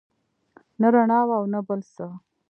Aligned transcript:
نه 0.81 0.87
رڼا 0.93 1.19
وه 1.27 1.35
او 1.39 1.45
نه 1.53 1.59
بل 1.67 1.79
څه. 1.93 2.05